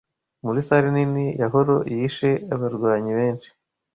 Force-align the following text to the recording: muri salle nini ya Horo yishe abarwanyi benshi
muri 0.45 0.59
salle 0.67 0.89
nini 0.95 1.25
ya 1.39 1.47
Horo 1.53 1.77
yishe 1.95 2.29
abarwanyi 2.53 3.11
benshi 3.19 3.49